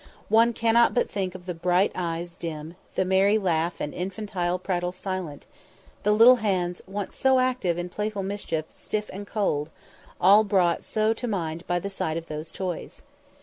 [0.29, 4.91] One cannot but think of the bright eyes dim, the merry laugh and infantine prattle
[4.91, 5.45] silent,
[6.01, 9.69] the little hands, once so active in playful mischief, stiff and cold;
[10.19, 13.03] all brought so to mind by the sight of those toys.